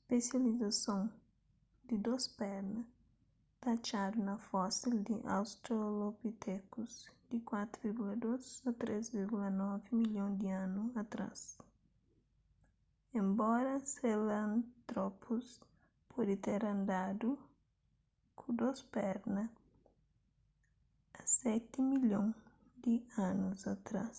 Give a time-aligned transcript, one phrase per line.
[0.00, 1.00] spesializason
[1.88, 2.80] di dôs perna
[3.60, 6.92] ta atxadu na fosil di australopithecus
[7.30, 11.40] di 4,2-3,9 milhon di anu atrás
[13.20, 15.46] enbora sahelanthropus
[16.10, 17.30] pode ter andadu
[18.38, 19.44] ku dôs perna
[21.20, 22.26] a seti milhon
[22.84, 22.94] di
[23.28, 24.18] anus atrás